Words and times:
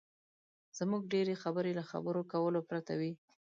زموږ 0.77 1.01
ډېرې 1.13 1.33
خبرې 1.43 1.71
له 1.79 1.83
خبرو 1.91 2.21
کولو 2.31 2.59
پرته 2.69 2.93
وي. 2.99 3.11